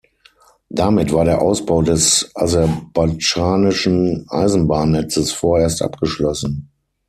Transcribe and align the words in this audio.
Damit 0.71 1.13
war 1.13 1.25
der 1.25 1.43
Ausbau 1.43 1.83
des 1.83 2.31
aserbaidschanischen 2.35 4.25
Eisenbahnnetzes 4.29 5.31
vorerst 5.31 5.83
abgeschlossen. 5.83 6.71